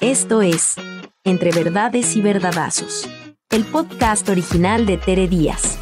[0.00, 0.76] Esto es
[1.24, 3.06] Entre Verdades y Verdadazos,
[3.50, 5.78] el podcast original de Tere Díaz.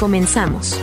[0.00, 0.80] Comenzamos.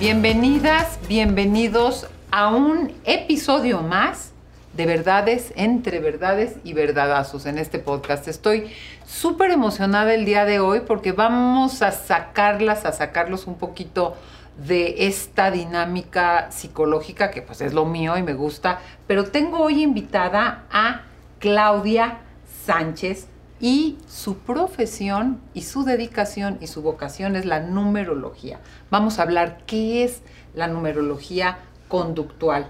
[0.00, 4.32] Bienvenidas, bienvenidos a un episodio más
[4.72, 8.26] de verdades entre verdades y verdadazos en este podcast.
[8.26, 8.72] Estoy
[9.06, 14.16] súper emocionada el día de hoy porque vamos a sacarlas, a sacarlos un poquito
[14.58, 19.82] de esta dinámica psicológica que pues es lo mío y me gusta, pero tengo hoy
[19.82, 21.02] invitada a
[21.38, 22.18] Claudia
[22.66, 23.28] Sánchez
[23.60, 28.60] y su profesión y su dedicación y su vocación es la numerología.
[28.90, 30.22] Vamos a hablar qué es
[30.54, 32.66] la numerología conductual.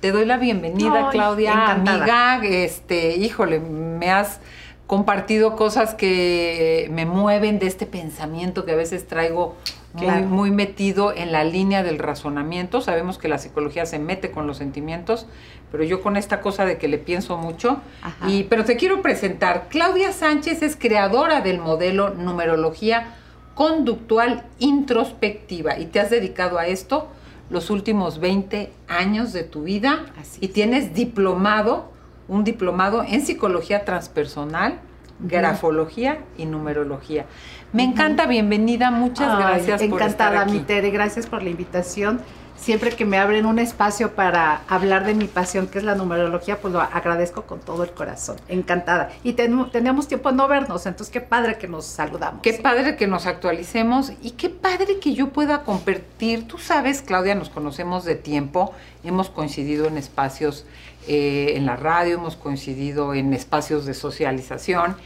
[0.00, 2.34] Te doy la bienvenida, Ay, Claudia, encantada.
[2.34, 2.48] amiga.
[2.64, 4.40] Este, híjole, me has
[4.86, 9.56] compartido cosas que me mueven de este pensamiento que a veces traigo
[9.96, 10.26] Claro.
[10.26, 12.80] muy metido en la línea del razonamiento.
[12.80, 15.26] Sabemos que la psicología se mete con los sentimientos,
[15.72, 17.80] pero yo con esta cosa de que le pienso mucho.
[18.02, 18.28] Ajá.
[18.28, 19.68] Y, pero te quiero presentar.
[19.68, 23.14] Claudia Sánchez es creadora del modelo numerología
[23.54, 27.08] conductual introspectiva y te has dedicado a esto
[27.48, 30.52] los últimos 20 años de tu vida Así y es.
[30.52, 31.90] tienes diplomado,
[32.28, 34.80] un diplomado en psicología transpersonal,
[35.20, 37.26] grafología y numerología.
[37.72, 40.52] Me encanta, bienvenida, muchas Ay, gracias por encantada, estar aquí.
[40.52, 42.20] mi Tere, gracias por la invitación.
[42.56, 46.58] Siempre que me abren un espacio para hablar de mi pasión, que es la numerología,
[46.58, 48.36] pues lo agradezco con todo el corazón.
[48.48, 49.10] Encantada.
[49.22, 52.40] Y ten- tenemos tiempo de no vernos, entonces qué padre que nos saludamos.
[52.40, 56.48] Qué padre que nos actualicemos y qué padre que yo pueda compartir.
[56.48, 58.72] Tú sabes, Claudia, nos conocemos de tiempo,
[59.04, 60.64] hemos coincidido en espacios
[61.06, 64.96] eh, en la radio, hemos coincidido en espacios de socialización.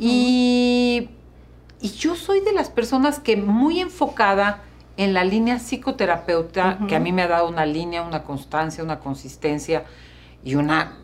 [0.00, 1.08] Y,
[1.80, 4.62] y yo soy de las personas que muy enfocada
[4.96, 8.98] en la línea psicoterapeuta, que a mí me ha dado una línea, una constancia, una
[8.98, 9.84] consistencia
[10.42, 10.98] y una,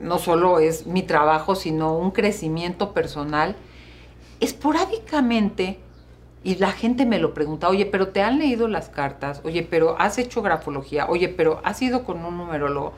[0.00, 3.56] no solo es mi trabajo, sino un crecimiento personal.
[4.38, 5.80] Esporádicamente,
[6.44, 9.96] y la gente me lo pregunta, oye, pero te han leído las cartas, oye, pero
[10.00, 12.94] has hecho grafología, oye, pero has ido con un numerólogo.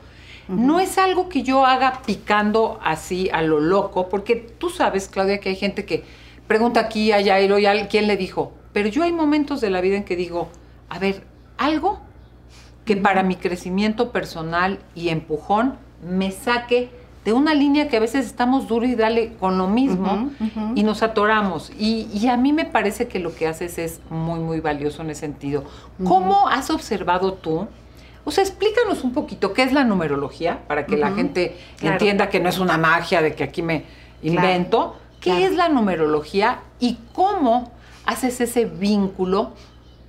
[0.47, 5.39] No es algo que yo haga picando así a lo loco, porque tú sabes, Claudia,
[5.39, 6.03] que hay gente que
[6.47, 8.51] pregunta aquí, allá, y luego, ya, ¿quién le dijo?
[8.73, 10.49] Pero yo hay momentos de la vida en que digo,
[10.89, 11.23] a ver,
[11.57, 11.99] algo
[12.85, 15.75] que para mi crecimiento personal y empujón
[16.07, 16.89] me saque
[17.23, 20.29] de una línea que a veces estamos duro y dale con lo mismo
[20.75, 21.71] y nos atoramos.
[21.79, 25.09] Y, y a mí me parece que lo que haces es muy, muy valioso en
[25.09, 25.63] ese sentido.
[26.03, 27.67] ¿Cómo has observado tú?
[28.25, 31.93] O sea, explícanos un poquito qué es la numerología para que la gente claro.
[31.93, 33.85] entienda que no es una magia de que aquí me
[34.23, 34.97] invento.
[35.21, 35.45] ¿Qué claro.
[35.45, 37.71] es la numerología y cómo
[38.05, 39.53] haces ese vínculo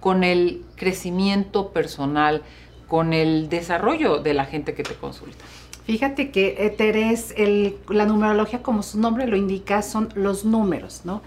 [0.00, 2.42] con el crecimiento personal,
[2.88, 5.44] con el desarrollo de la gente que te consulta?
[5.84, 11.22] Fíjate que eh, el, la numerología, como su nombre lo indica, son los números, ¿no?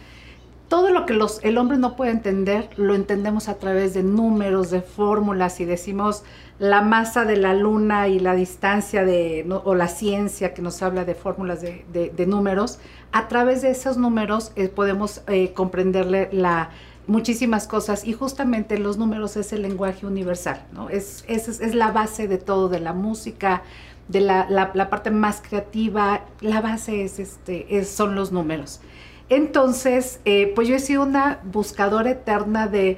[0.67, 4.69] Todo lo que los, el hombre no puede entender, lo entendemos a través de números,
[4.69, 6.23] de fórmulas, y decimos
[6.59, 11.06] la masa de la luna y la distancia de, o la ciencia que nos habla
[11.06, 12.80] de fórmulas de, números,
[13.12, 16.70] a través de esos números eh, podemos eh, comprenderle la,
[17.08, 20.90] muchísimas cosas y justamente los números es el lenguaje universal, ¿no?
[20.90, 23.64] Es, es, es la base de todo, de la música,
[24.09, 28.81] de la, la- parte más creativa, la base es este, es- son los números.
[29.30, 32.97] Entonces, eh, pues yo he sido una buscadora eterna de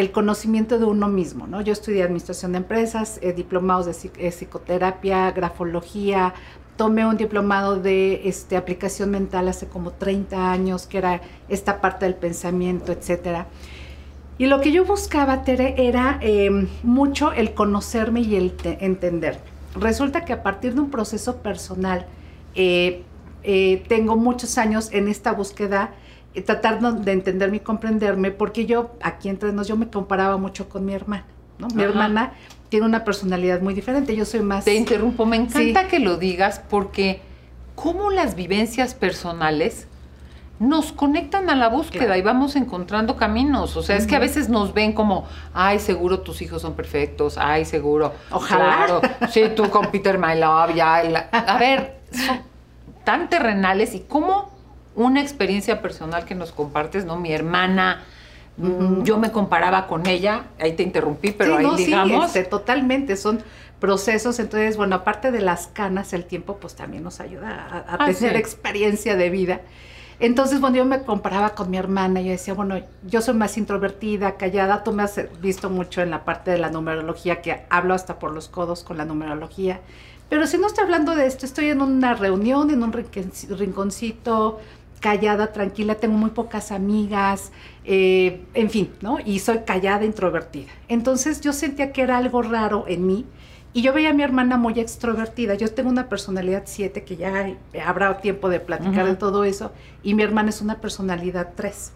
[0.00, 1.60] el conocimiento de uno mismo, ¿no?
[1.60, 6.32] Yo estudié administración de empresas, eh, diplomados de eh, psicoterapia, grafología,
[6.76, 12.06] tomé un diplomado de este, aplicación mental hace como 30 años, que era esta parte
[12.06, 13.46] del pensamiento, etcétera.
[14.38, 19.42] Y lo que yo buscaba, Tere, era eh, mucho el conocerme y el te- entenderme.
[19.78, 22.06] Resulta que a partir de un proceso personal,
[22.54, 23.04] eh,
[23.88, 25.90] tengo muchos años en esta búsqueda,
[26.34, 30.68] eh, tratando de entenderme y comprenderme, porque yo, aquí entre nos, yo me comparaba mucho
[30.68, 31.24] con mi hermana.
[31.58, 31.66] ¿no?
[31.68, 31.90] Mi Ajá.
[31.90, 32.32] hermana
[32.68, 34.64] tiene una personalidad muy diferente, yo soy más...
[34.64, 35.88] Te interrumpo, me encanta Sí.
[35.88, 37.20] que lo digas porque
[37.74, 39.86] cómo las vivencias personales
[40.58, 42.20] nos conectan a la búsqueda Claro.
[42.20, 43.76] y vamos encontrando caminos.
[43.78, 47.38] O sea, es que a veces nos ven como, ay, seguro tus hijos son perfectos,
[47.38, 48.12] ay, seguro.
[48.30, 48.84] Ojalá.
[48.86, 49.00] Claro,
[49.30, 51.02] sí, tú con Peter My Love, ya.
[51.04, 52.40] la- a ver, son
[53.04, 54.50] tan terrenales y cómo
[54.94, 57.16] una experiencia personal que nos compartes, ¿no?
[57.16, 58.02] Mi hermana,
[58.56, 62.26] mm, yo me comparaba con ella, ahí te interrumpí, pero Sí, ahí no, sí, digamos.
[62.26, 63.42] este, totalmente, son
[63.78, 67.94] procesos, entonces, bueno, aparte de las canas, el tiempo pues también nos ayuda a, a
[68.00, 68.38] Ah, tener sí.
[68.38, 69.60] experiencia de vida.
[70.22, 72.20] Entonces, bueno, yo me comparaba con mi hermana.
[72.20, 74.84] Yo decía, bueno, yo soy más introvertida, callada.
[74.84, 78.32] Tú me has visto mucho en la parte de la numerología, que hablo hasta por
[78.32, 79.80] los codos con la numerología.
[80.28, 84.60] Pero si no estoy hablando de esto, estoy en una reunión, en un rinconcito,
[85.00, 87.52] callada, tranquila, tengo muy pocas amigas,
[87.84, 89.18] eh, en fin, ¿no?
[89.24, 90.70] Y soy callada, introvertida.
[90.88, 93.26] Entonces yo sentía que era algo raro en mí
[93.72, 95.54] y yo veía a mi hermana muy extrovertida.
[95.54, 97.54] Yo tengo una personalidad 7, que ya
[97.84, 101.92] habrá tiempo de platicar de todo eso, y mi hermana es una personalidad 3.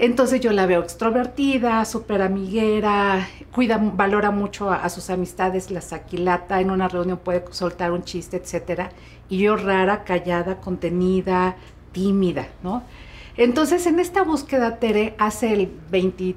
[0.00, 6.60] Entonces yo la veo extrovertida, súper amiguera, cuida, valora mucho a, sus amistades, las aquilata,
[6.60, 8.90] en una reunión puede soltar un chiste, etcétera.
[9.28, 11.56] Y yo rara, callada, contenida,
[11.98, 12.84] tímida, ¿no?
[13.36, 16.36] Entonces en esta búsqueda, Tere, hace el 20,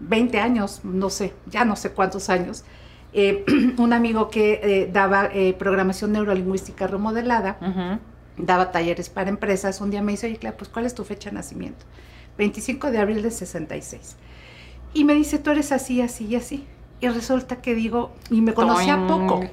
[0.00, 2.64] 20 años, no sé, ya no sé cuántos años,
[3.12, 3.44] eh,
[3.78, 8.00] un amigo que eh, daba eh, programación neurolingüística remodelada,
[8.36, 11.30] daba talleres para empresas, un día me dice, oye, claro, pues ¿cuál es tu fecha
[11.30, 11.84] de nacimiento?
[12.36, 14.16] 25 de abril de 66.
[14.92, 16.66] Y me dice, tú eres así, así y así.
[17.00, 19.44] Y resulta que digo, y me conocía poco,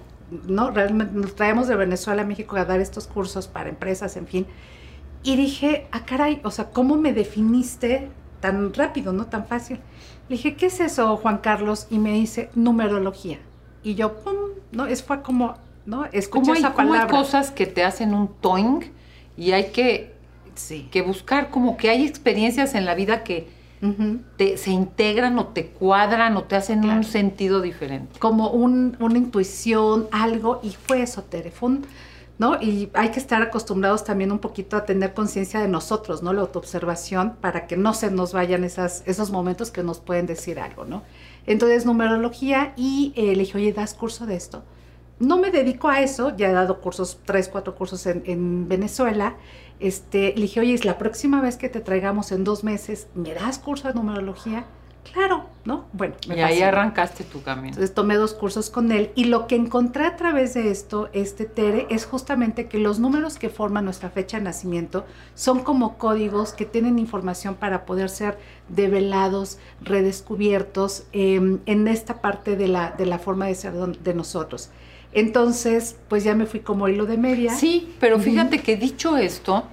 [0.48, 0.72] ¿no?
[0.72, 4.48] Realmente nos traemos de Venezuela a México a dar estos cursos para empresas, en fin.
[5.24, 8.10] Y dije, ah, caray, o sea, ¿cómo me definiste
[8.40, 9.80] tan rápido, no tan fácil?
[10.30, 11.88] Le dije, ¿qué es eso, Juan Carlos?
[11.90, 13.40] Y me dice, numerología.
[13.84, 14.36] Y yo, pum,
[14.72, 14.86] ¿no?
[14.86, 16.06] Es fue como, ¿no?
[16.12, 17.04] Escuché esa palabra.
[17.04, 18.82] hay cosas que te hacen un toing
[19.38, 20.14] y hay que,
[20.56, 20.88] sí.
[20.92, 23.48] que buscar como que hay experiencias en la vida que
[24.38, 28.20] te, se integran o te cuadran o te hacen un sentido diferente.
[28.20, 31.52] Como un, una intuición, algo, y fue eso, Tere,
[32.42, 32.60] ¿no?
[32.60, 36.34] Y hay que estar acostumbrados también un poquito a tener conciencia de nosotros, ¿no?
[36.34, 40.60] La autoobservación para que no se nos vayan esas, esos momentos que nos pueden decir
[40.60, 41.04] algo, ¿no?
[41.46, 44.64] Entonces, numerología y eh, le dije, oye, ¿das curso de esto?
[45.20, 49.36] No me dedico a eso, ya he dado cursos, tres, cuatro cursos en, Venezuela.
[49.80, 53.36] Este, le dije, oye, es la próxima vez que te traigamos en dos meses, ¿me
[53.36, 54.66] das curso de numerología?
[55.04, 55.86] Claro, ¿no?
[55.94, 57.70] Bueno, y ahí arrancaste tu camino.
[57.70, 61.46] Entonces tomé dos cursos con él y lo que encontré a través de esto, este
[61.46, 65.06] Tere, es justamente que los números que forman nuestra fecha de nacimiento
[65.36, 68.38] son como códigos que tienen información para poder ser
[68.70, 74.70] develados, redescubiertos em, en esta parte de la, de la forma de ser de nosotros.
[75.14, 77.54] Entonces, pues ya me fui como hilo de media.
[77.54, 79.66] Sí, pero fíjate que dicho esto,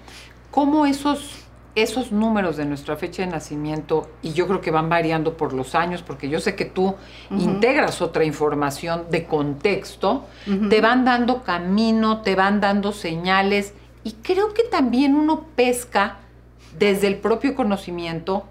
[0.51, 1.48] cómo esos
[1.83, 5.75] esos números de nuestra fecha de nacimiento, y yo creo que van variando por los
[5.75, 6.95] años, porque yo sé que tú
[7.31, 10.27] integras otra información de contexto,
[10.69, 16.19] te van dando camino, te van dando señales, y creo que también uno pesca
[16.79, 18.45] desde el propio conocimiento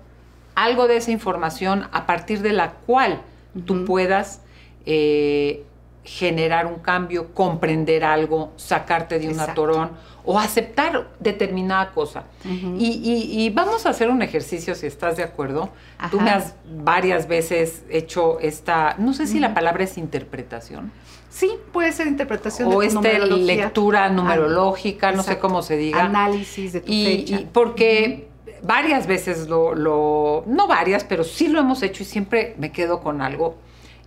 [0.56, 3.21] algo de esa información a partir de la cual
[3.65, 4.41] tú puedas
[4.88, 5.63] eh,
[6.07, 9.92] generar un cambio, comprender algo, sacarte de un atorón
[10.24, 12.24] o aceptar determinada cosa.
[12.45, 15.69] y, vamos a hacer un ejercicio, si estás de acuerdo.
[16.09, 20.94] Tú me has varias veces hecho esta, no sé si la palabra es interpretación.
[21.30, 26.06] Sí, puede ser interpretación o esta lectura numerológica, no sé cómo se diga.
[26.06, 27.36] Análisis de tu fecha.
[27.36, 28.30] Y porque
[28.63, 33.01] varias veces lo, lo, no varias, pero sí lo hemos hecho y siempre me quedo
[33.01, 33.57] con algo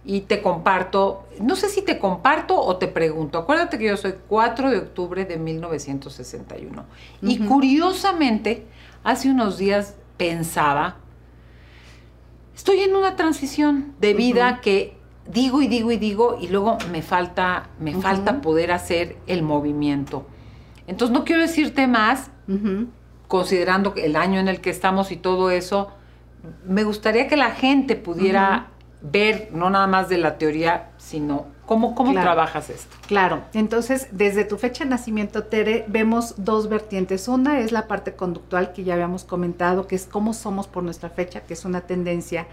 [0.05, 4.15] y te comparto, no sé si te comparto o te pregunto, acuérdate que yo soy
[4.29, 6.85] 4 de octubre de 1961.
[7.23, 8.67] Y curiosamente,
[9.05, 10.97] hace unos días pensaba,
[12.55, 14.97] estoy en una transición de vida que
[15.31, 20.27] digo y digo y digo y luego me falta, me falta poder hacer el movimiento.
[20.87, 22.31] Entonces no quiero decirte más,
[23.29, 25.91] considerando el año en el que estamos y todo eso,
[26.67, 28.71] me gustaría que la gente pudiera
[29.03, 32.97] ver no nada más de la teoría, sino cómo, cómo trabajas esto.
[33.07, 37.29] Claro, entonces desde tu fecha de nacimiento, Tere, vemos dos vertientes.
[37.29, 41.11] Una es la parte conductual que ya habíamos comentado, que es cómo somos por nuestra
[41.11, 42.47] fecha, que es una tendencia.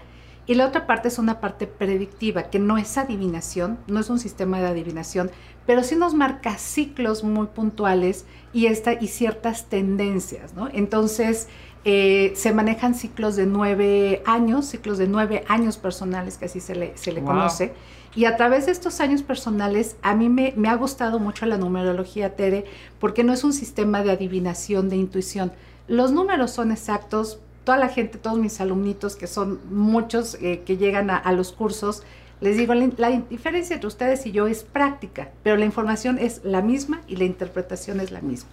[0.46, 4.18] Y la otra parte es una parte predictiva, que no es adivinación, no es un
[4.18, 5.30] sistema de adivinación,
[5.66, 8.24] pero sí nos marca ciclos muy puntuales
[8.54, 10.70] y, esta, y ciertas tendencias, ¿no?
[10.72, 11.48] Entonces,
[11.84, 16.74] eh, se manejan ciclos de nueve años, ciclos de nueve años personales, que así se
[16.74, 17.72] le, se le conoce.
[18.14, 21.58] Y a través de estos años personales, a mí me, me, ha gustado mucho la
[21.58, 22.64] numerología, Tere,
[22.98, 25.52] porque no es un sistema de adivinación, de intuición.
[25.86, 27.40] Los números son exactos.
[27.64, 31.52] Toda la gente, todos mis alumnitos, que son muchos eh, que llegan a, a los
[31.52, 32.02] cursos,
[32.40, 36.62] les digo, la, diferencia entre ustedes y yo es práctica, pero la información es la
[36.62, 38.48] misma y la interpretación es la misma.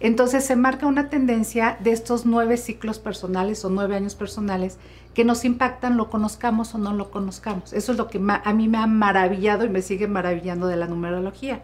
[0.00, 4.78] Entonces se marca una tendencia de estos nueve ciclos personales o nueve años personales
[5.14, 7.72] que nos impactan, lo conozcamos o no lo conozcamos.
[7.72, 10.86] Eso es lo que a mí me ha maravillado y me sigue maravillando de la
[10.86, 11.62] numerología.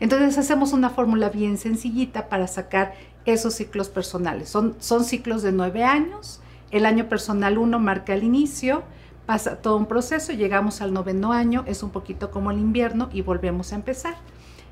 [0.00, 2.94] Entonces hacemos una fórmula bien sencillita para sacar
[3.26, 4.48] esos ciclos personales.
[4.48, 4.74] Son,
[5.04, 6.40] ciclos de nueve años.
[6.70, 8.82] El año personal uno marca el inicio,
[9.26, 13.22] pasa todo un proceso, llegamos al noveno año, es un poquito como el invierno y
[13.22, 14.16] volvemos a empezar.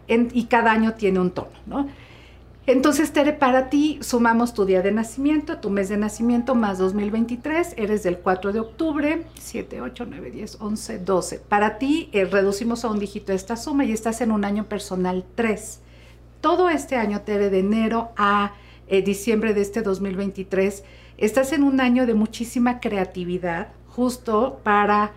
[0.09, 1.87] y cada año tiene un tono, ¿no?
[2.65, 7.75] Entonces, Tere, para ti sumamos tu día de nacimiento, tu mes de nacimiento más 2023,
[7.77, 11.39] eres del 4 de octubre, 7, 8, 9, 10, 11, 12.
[11.41, 15.25] Para ti eh, reducimos a un dígito esta suma y estás en un año personal
[15.35, 15.81] 3.
[16.41, 18.53] Todo este año, Tere, de enero a
[18.87, 20.85] eh, diciembre de este 2023,
[21.19, 25.11] estás en un año de muchísima creatividad, justo para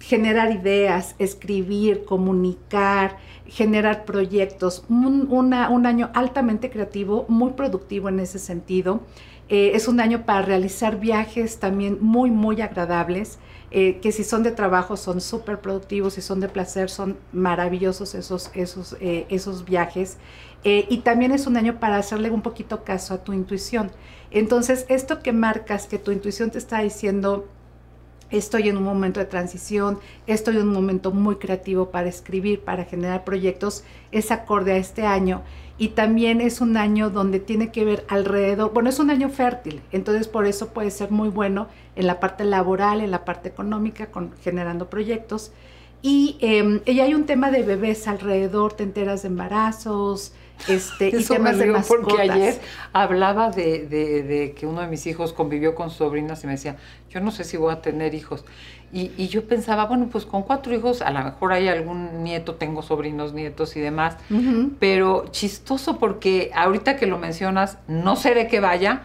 [0.00, 4.84] generar ideas, escribir, comunicar, generar proyectos.
[4.88, 9.02] Un, año altamente creativo, muy productivo en ese sentido.
[9.50, 13.38] Eh, es un año para realizar viajes también muy, muy agradables,
[13.72, 18.14] eh, que si son de trabajo son súper productivos, si son de placer son maravillosos
[18.14, 20.18] esos, esos, eh, esos viajes.
[20.62, 23.90] y también es un año para hacerle un poquito caso a tu intuición.
[24.30, 27.48] Entonces, esto que marcas, que tu intuición te está diciendo,
[28.30, 32.84] estoy en un momento de transición, estoy en un momento muy creativo para escribir, para
[32.84, 35.42] generar proyectos, es acorde a este año.
[35.78, 39.80] Y también es un año donde tiene que ver alrededor, bueno, es un año fértil,
[39.92, 44.10] entonces por eso puede ser muy bueno en la parte laboral, en la parte económica,
[44.10, 45.52] con, generando proyectos.
[46.02, 50.32] Y, eh, hay un tema de bebés alrededor, te enteras de embarazos,
[50.68, 52.58] este, Eso y temas me de porque ayer
[52.92, 56.76] hablaba de, que uno de mis hijos convivió con sobrinas y me decía,
[57.10, 58.44] yo no sé si voy a tener hijos.
[58.92, 62.82] Y, yo pensaba, bueno, pues con cuatro hijos, a lo mejor hay algún nieto, tengo
[62.82, 64.16] sobrinos, nietos y demás,
[64.80, 69.02] pero chistoso porque ahorita que lo mencionas, no sé de qué vaya,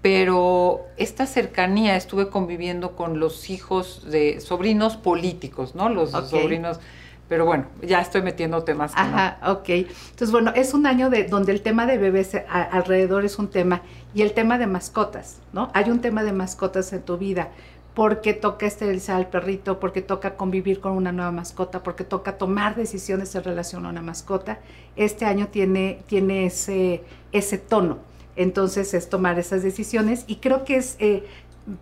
[0.00, 5.90] pero esta cercanía, estuve conviviendo con los hijos de sobrinos políticos, ¿no?
[5.90, 6.80] Los sobrinos
[7.28, 8.92] pero bueno, ya estoy metiendo temas.
[8.94, 9.68] Ajá, ok.
[9.68, 13.82] Entonces, bueno, es un año de, donde el tema de bebés alrededor es un tema
[14.14, 15.70] y el tema de mascotas, ¿no?
[15.74, 17.50] Hay un tema de mascotas en tu vida
[17.94, 22.76] porque toca esterilizar al perrito, porque toca convivir con una nueva mascota, porque toca tomar
[22.76, 24.60] decisiones en relación a una mascota.
[24.94, 27.98] Este año tiene, tiene ese, ese tono.
[28.36, 31.24] Entonces es tomar esas decisiones y creo que es, eh,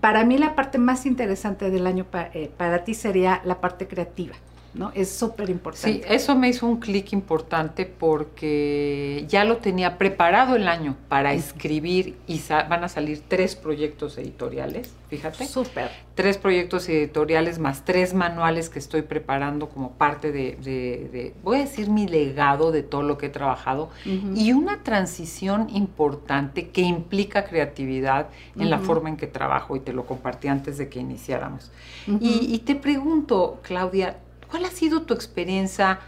[0.00, 4.34] para mí la parte más interesante del año eh, para ti sería la parte creativa.
[4.76, 4.92] ¿No?
[4.94, 5.92] Es súper importante.
[5.92, 11.32] Sí, eso me hizo un clic importante porque ya lo tenía preparado el año para
[11.32, 15.46] escribir y van a salir tres proyectos editoriales, fíjate.
[15.46, 15.90] Súper.
[16.14, 21.90] Tres proyectos editoriales más tres manuales que estoy preparando como parte de, voy a decir,
[21.90, 28.28] mi legado de todo lo que he trabajado y una transición importante que implica creatividad
[28.58, 31.70] en la forma en que trabajo y te lo compartí antes de que iniciáramos.
[32.06, 34.16] y te pregunto, Claudia,
[34.56, 35.98] ¿Cuál ha sido tu experiencia?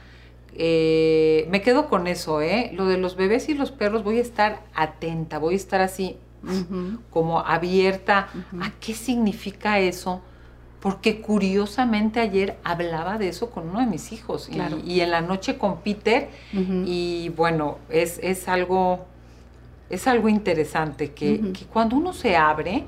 [0.54, 2.70] Eh, me quedo con eso, ¿eh?
[2.72, 6.16] Lo de los bebés y los perros, voy a estar atenta, voy a estar así,
[7.10, 8.28] como abierta.
[8.58, 10.22] A qué significa eso,
[10.80, 15.58] porque curiosamente ayer hablaba de eso con uno de mis hijos y, en la noche
[15.58, 16.30] con Peter,
[16.86, 19.04] y bueno, es, es, algo,
[19.90, 22.86] es algo interesante que, cuando uno se abre,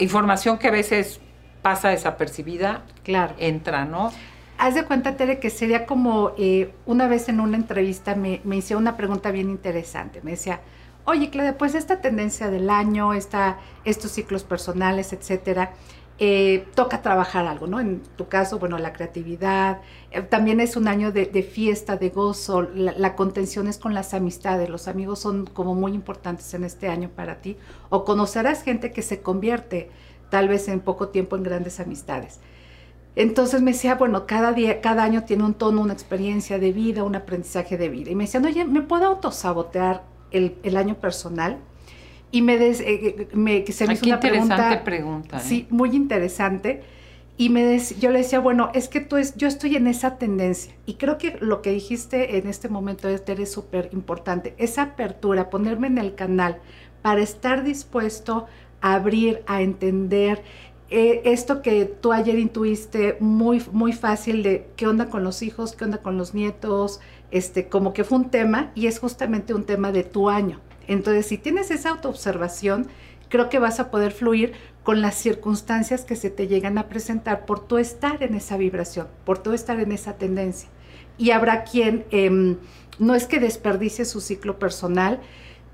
[0.00, 1.20] información que a veces
[1.62, 3.34] pasa desapercibida, claro.
[3.38, 4.12] entra, ¿no?
[4.58, 8.62] Haz de cuenta, Tere, que sería como eh, una vez en una entrevista me, me
[8.76, 10.20] una pregunta bien interesante.
[10.22, 10.60] Me decía,
[11.04, 15.72] oye, Claudia, pues esta tendencia del año, esta, estos ciclos personales, etcétera,
[16.18, 17.80] eh, toca trabajar algo, ¿no?
[17.80, 19.80] En tu caso, bueno, la creatividad,
[20.12, 24.14] eh, también es un año de, fiesta, de gozo, la, la, contención es con las
[24.14, 27.56] amistades, los amigos son como muy importantes en este año para ti,
[27.88, 29.90] o conocerás gente que se convierte
[30.32, 32.40] tal vez en poco tiempo en grandes amistades.
[33.16, 37.04] Entonces me decía, bueno, cada día, cada año tiene un tono, una experiencia de vida,
[37.04, 38.10] un aprendizaje de vida.
[38.10, 41.58] Y me decían, oye, ¿me puedo autosabotear el, el año personal?
[42.30, 45.36] Y me, des, eh, eh, me se me hizo una interesante pregunta.
[45.36, 45.42] ¿eh?
[45.44, 46.82] Sí, muy interesante.
[47.36, 50.72] Y me yo le decía, bueno, es que tú es, yo estoy en esa tendencia.
[50.86, 54.54] Y creo que lo que dijiste en este momento, es súper importante.
[54.56, 56.58] Esa apertura, ponerme en el canal
[57.02, 58.46] para estar dispuesto
[58.82, 60.42] abrir, a entender.
[60.90, 65.74] Eh, esto que tú ayer intuiste muy, muy fácil de qué onda con los hijos,
[65.74, 69.64] qué onda con los nietos, este, como que fue un tema y es justamente un
[69.64, 70.60] tema de tu año.
[70.86, 72.88] Entonces, si tienes esa autoobservación,
[73.30, 77.46] creo que vas a poder fluir con las circunstancias que se te llegan a presentar
[77.46, 80.68] por tu estar en esa vibración, por tu estar en esa tendencia.
[81.16, 82.58] Y habrá quien em,
[82.98, 85.20] no es que desperdicie su ciclo personal,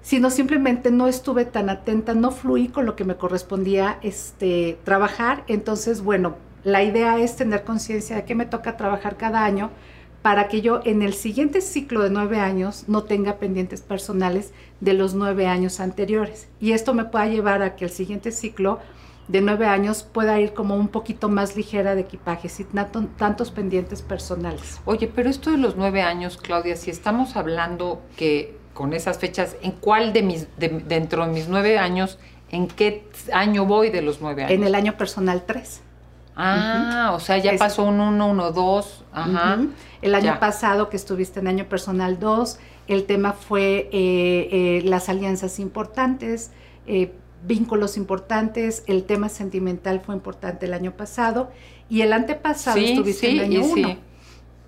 [0.09, 5.45] sino simplemente no estuve tan atenta, no fluí con lo que me correspondía este, trabajar.
[5.49, 9.69] Entonces, bueno, la idea es tener conciencia de que me toca trabajar cada año
[10.23, 14.95] para que yo en el siguiente ciclo de nueve años no tenga pendientes personales de
[14.95, 16.49] los nueve años anteriores.
[16.59, 18.79] Y esto me pueda llevar a que el siguiente ciclo
[19.29, 22.69] de nueve años pueda ir como un poquito más ligera de equipaje, sin
[23.19, 24.81] tantos pendientes personales.
[24.87, 29.57] Oye, pero esto de los nueve años, Claudia, si estamos hablando que con esas fechas,
[29.61, 32.17] ¿en cuál de mis, dentro de mis nueve años,
[32.53, 34.53] en qué año voy de los nueve años?
[34.53, 35.81] En el año personal tres.
[36.37, 39.05] Ah, o sea, ya pasó un uno, uno, dos.
[39.13, 39.59] Ajá.
[40.01, 45.09] El año pasado que estuviste en año personal dos, el tema fue eh, eh, las
[45.09, 46.53] alianzas importantes,
[46.87, 47.11] eh,
[47.45, 51.51] vínculos importantes, el tema sentimental fue importante el año pasado
[51.91, 54.08] y el antepasado estuviste en año uno.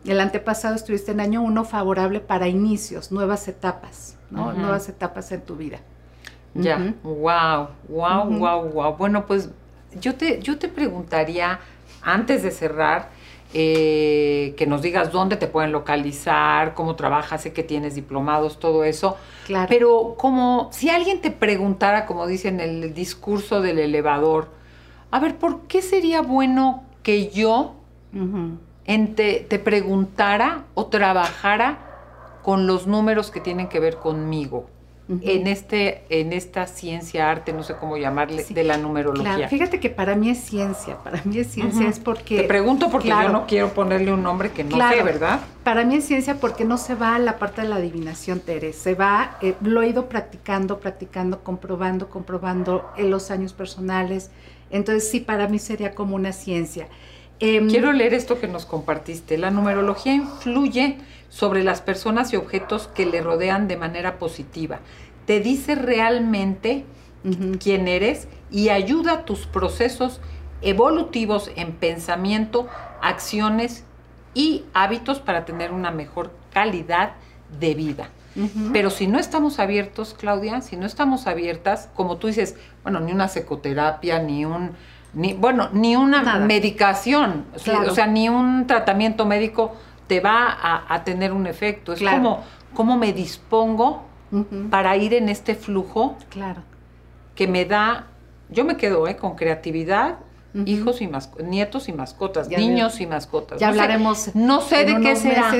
[0.04, 4.52] El antepasado estuviste en año uno favorable para inicios, nuevas etapas, ¿no?
[4.52, 5.80] Nuevas etapas en tu vida.
[6.54, 8.96] Ya, wow, wow, wow, wow.
[8.96, 9.50] Bueno, pues
[10.00, 11.60] yo te, yo te preguntaría,
[12.02, 13.10] antes de cerrar,
[13.52, 18.84] eh, que nos digas dónde te pueden localizar, cómo trabajas, sé que tienes diplomados, todo
[18.84, 19.16] eso.
[19.46, 19.66] Claro.
[19.68, 24.48] Pero como si alguien te preguntara, como dice en el discurso del elevador,
[25.10, 27.74] a ver, ¿por qué sería bueno que yo
[29.14, 31.78] te preguntara o trabajara
[32.42, 34.66] con los números que tienen que ver conmigo?
[35.22, 39.34] en, este, en esta ciencia, arte, no sé cómo llamarle, de la numerología.
[39.34, 42.36] Claro, fíjate que para mí es ciencia, para mí es ciencia, es porque...
[42.36, 45.40] Te pregunto porque yo no quiero ponerle un nombre que no sé, ¿verdad?
[45.64, 48.72] Para mí es ciencia porque no se va a la parte de la adivinación, Tere,
[48.72, 54.30] se va, eh, lo he ido practicando, practicando, comprobando, comprobando en los años personales,
[54.70, 56.86] entonces sí, para mí sería como una ciencia.
[57.40, 59.38] Em, quiero leer esto que nos compartiste.
[59.38, 60.98] La numerología influye
[61.30, 64.80] sobre las personas y objetos que le rodean de manera positiva.
[65.26, 66.84] Te dice realmente
[67.58, 70.20] quién eres y ayuda a tus procesos
[70.62, 72.68] evolutivos en pensamiento,
[73.00, 73.84] acciones
[74.34, 77.12] y hábitos para tener una mejor calidad
[77.58, 78.10] de vida.
[78.72, 83.12] Pero si no estamos abiertos, Claudia, si no estamos abiertas, como tú dices, bueno, ni
[83.12, 84.72] una psicoterapia, ni un,
[85.14, 89.72] ni, bueno, ni una medicación, o sea, ni un tratamiento médico
[90.06, 90.56] te va
[90.88, 91.92] a, tener un efecto.
[91.92, 92.42] Es como
[92.74, 94.04] cómo me dispongo
[94.70, 96.62] para ir en este flujo claro.
[97.34, 98.06] que me da,
[98.48, 99.16] yo me quedo ¿eh?
[99.16, 100.18] con creatividad,
[100.66, 101.08] hijos y
[101.42, 103.60] nietos y mascotas, niños y mascotas.
[103.60, 104.34] Ya hablaremos.
[104.34, 105.52] no sé de qué será.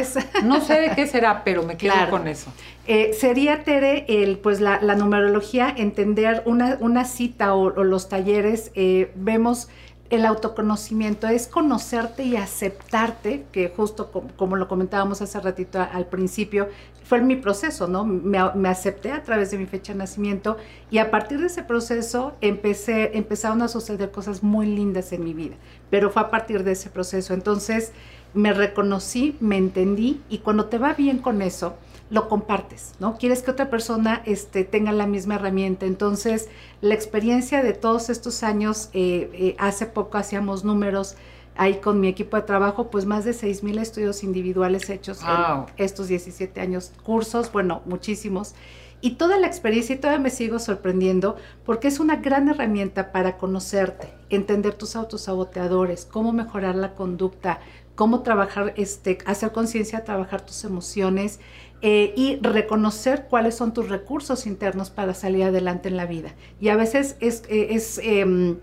[0.45, 2.53] No sé de qué será, pero me quedo con eso.
[2.87, 9.13] Eh, sería, Tere, el, pues la, numerología, entender una, una cita o, los talleres, eh,
[9.15, 9.69] vemos
[10.11, 16.69] el autoconocimiento es conocerte y aceptarte, que justo como, lo comentábamos hace ratito al principio,
[17.05, 18.05] fue mi proceso, ¿no?
[18.05, 20.57] Me, acepté a través de mi fecha de nacimiento
[20.91, 25.33] y a partir de ese proceso empecé, empezaron a suceder cosas muy lindas en mi
[25.33, 25.55] vida,
[25.91, 27.33] pero fue a partir de ese proceso.
[27.33, 27.93] Entonces
[28.35, 31.77] me reconocí, me entendí y cuando te va bien con eso,
[32.11, 33.17] lo compartes, ¿no?
[33.17, 35.87] Quieres que otra persona este, tenga la misma herramienta.
[35.87, 36.49] Entonces,
[36.81, 41.17] la experiencia de todos estos años, eh, eh, hace poco hacíamos números
[41.57, 45.67] ahí con mi equipo de trabajo, pues más de 6 mil estudios individuales hechos en
[45.77, 48.55] estos 17 años, cursos, bueno, muchísimos.
[49.03, 53.39] Y toda la experiencia, y todavía me sigo sorprendiendo, porque es una gran herramienta para
[53.39, 57.61] conocerte, entender tus autosaboteadores, cómo mejorar la conducta,
[57.95, 61.41] cómo trabajar, este, hacer conciencia, trabajar tus emociones
[61.83, 66.35] eh, y reconocer cuáles son tus recursos internos para salir adelante en la vida.
[66.61, 68.59] Y a veces es, eh, es em,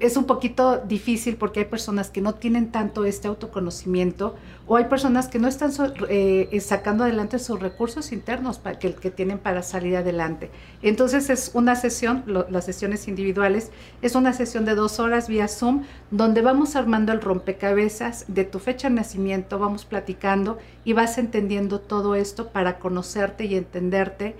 [0.00, 4.34] es un poquito difícil porque hay personas que no tienen tanto este autoconocimiento
[4.66, 5.70] o hay personas que no están
[6.08, 10.50] eh, sacando adelante sus recursos internos para que, que, tienen para salir adelante.
[10.82, 13.70] Entonces es una sesión, las sesiones individuales,
[14.02, 18.58] es una sesión de dos horas vía Zoom donde vamos armando el rompecabezas de tu
[18.58, 24.34] fecha de nacimiento, vamos platicando y vas entendiendo todo esto para conocerte y entenderte.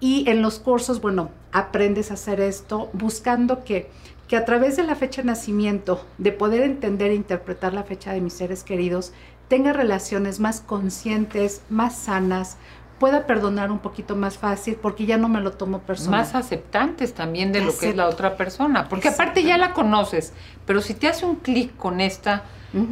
[0.00, 3.88] Y en los cursos, bueno, aprendes a hacer esto buscando que
[4.28, 8.12] que a través de la fecha de nacimiento, de poder entender e interpretar la fecha
[8.12, 9.12] de mis seres queridos,
[9.48, 12.56] tenga relaciones más conscientes, más sanas,
[12.98, 16.20] pueda perdonar un poquito más fácil porque ya no me lo tomo personal.
[16.20, 20.32] Más aceptantes también de lo que es la otra persona, porque aparte ya la conoces,
[20.64, 22.44] pero si te hace un clic con esta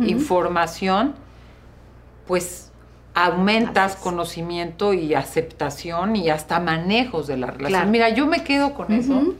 [0.06, 1.14] información,
[2.26, 2.70] pues
[3.14, 7.90] aumentas conocimiento y aceptación y hasta manejos de la relación.
[7.90, 9.34] Mira, yo me quedo con eso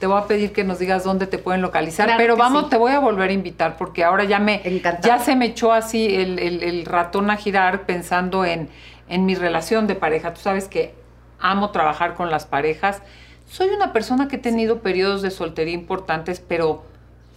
[0.00, 2.92] te voy a pedir que nos digas dónde te pueden localizar, pero vamos, te voy
[2.92, 4.62] a volver a invitar porque ahora ya me
[5.02, 8.70] ya se me echó así el, ratón a girar pensando en,
[9.10, 10.32] en mi relación de pareja.
[10.32, 10.94] Tú sabes que
[11.38, 13.02] amo trabajar con las parejas.
[13.46, 16.82] Soy una persona que he tenido periodos de soltería importantes, pero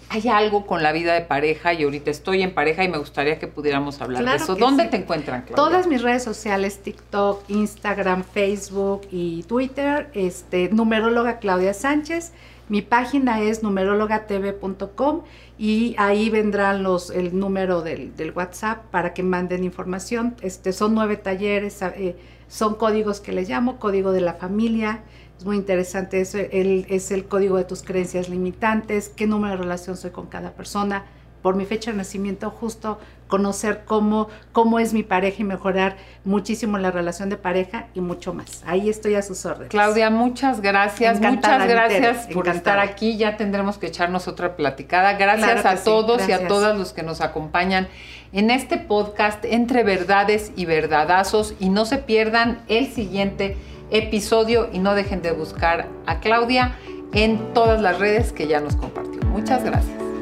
[0.09, 3.39] hay algo con la vida de pareja y ahorita estoy en pareja y me gustaría
[3.39, 4.55] que pudiéramos hablar Claro de eso.
[4.55, 4.89] ¿Dónde sí.
[4.91, 5.55] te encuentran, Claudia?
[5.55, 12.31] Todas mis redes sociales, TikTok, Instagram, Facebook y Twitter, este, numeróloga Claudia Sánchez.
[12.69, 15.23] Mi página es numerologatv.com
[15.57, 20.35] y ahí vendrán los, el número del, WhatsApp para que manden información.
[20.41, 22.15] Este, son nueve talleres, eh,
[22.47, 25.03] son códigos que les llamo, código de la familia.
[25.37, 29.97] Es muy interesante, eso, es el código de tus creencias limitantes, qué número de relación
[29.97, 31.05] soy con cada persona,
[31.41, 36.77] por mi fecha de nacimiento, justo conocer cómo, cómo es mi pareja y mejorar muchísimo
[36.77, 38.63] la relación de pareja y mucho más.
[38.65, 39.69] Ahí estoy a sus órdenes.
[39.69, 41.17] Claudia, muchas gracias.
[41.17, 42.57] Encantada, muchas gracias por encantada.
[42.57, 43.17] estar aquí.
[43.17, 45.13] Ya tendremos que echarnos otra platicada.
[45.13, 47.87] Gracias Claro a sí, todos y a todas los que nos acompañan
[48.31, 51.55] en este podcast entre verdades y verdadazos.
[51.59, 53.57] Y no se pierdan el siguiente
[53.91, 56.75] episodio y no dejen de buscar a Claudia
[57.13, 59.21] en todas las redes que ya nos compartió.
[59.27, 59.63] Muchas.
[59.63, 60.12] Gracias.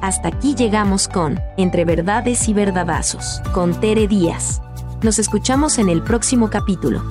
[0.00, 4.60] Hasta aquí llegamos con Entre Verdades y Verdadazos, con Tere Díaz.
[5.02, 7.02] Nos escuchamos en el próximo capítulo.